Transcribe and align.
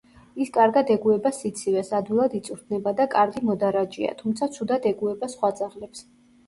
ის 0.43 0.51
კარგად 0.53 0.87
ეგუება 0.95 1.31
სიცივეს, 1.39 1.93
ადვილად 1.99 2.39
იწვრთნება 2.41 2.97
და 3.03 3.09
კარგი 3.15 3.45
მოდარაჯეა, 3.53 4.19
თუმცა 4.25 4.51
ცუდად 4.59 4.91
ეგუება 4.95 5.33
სხვა 5.37 5.55
ძაღლებს. 5.63 6.09